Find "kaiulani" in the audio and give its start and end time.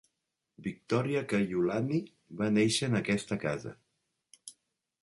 1.33-2.01